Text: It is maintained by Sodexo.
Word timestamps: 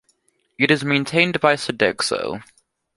It 0.57 0.71
is 0.71 0.83
maintained 0.83 1.39
by 1.39 1.53
Sodexo. 1.53 2.41